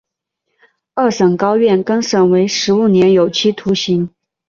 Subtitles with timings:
[0.95, 4.09] 二审高院更审为十五年有期徒刑。